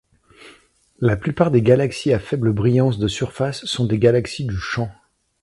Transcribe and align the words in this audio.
La 0.99 1.15
plupart 1.15 1.51
des 1.51 1.61
galaxies 1.61 2.11
à 2.11 2.17
faible 2.17 2.53
brillance 2.53 2.97
de 2.97 3.07
surface 3.07 3.65
sont 3.65 3.85
des 3.85 3.99
galaxies 3.99 4.45
du 4.47 4.57
champ. 4.57 4.89